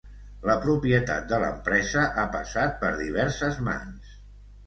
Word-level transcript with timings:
La 0.49 0.53
propietat 0.61 1.27
de 1.33 1.39
l'empresa 1.43 2.07
ha 2.21 2.25
passat 2.37 2.75
per 2.85 2.91
diverses 3.03 3.59
mans. 3.67 4.17